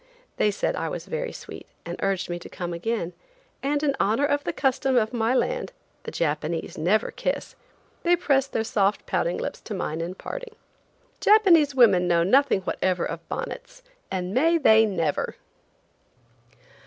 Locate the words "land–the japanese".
5.35-6.75